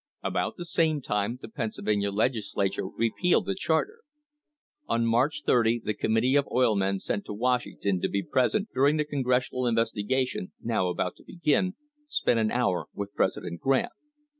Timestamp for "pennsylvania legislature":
1.47-2.87